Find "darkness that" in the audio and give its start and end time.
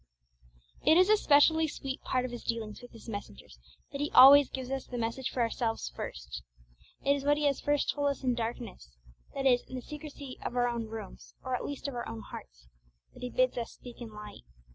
8.33-9.45